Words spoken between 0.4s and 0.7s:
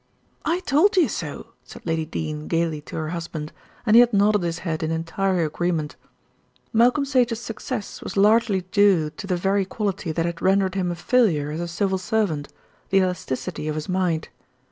"I